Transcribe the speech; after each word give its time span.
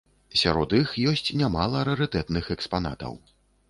Сярод 0.41 0.69
іх 0.79 0.95
ёсць 1.13 1.23
нямала 1.43 1.87
рарытэтных 1.93 2.53
экспанатаў. 2.61 3.13